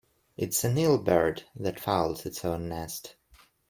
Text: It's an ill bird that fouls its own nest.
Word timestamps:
It's 0.35 0.63
an 0.63 0.79
ill 0.79 0.97
bird 0.97 1.43
that 1.55 1.79
fouls 1.79 2.25
its 2.25 2.43
own 2.43 2.67
nest. 2.69 3.17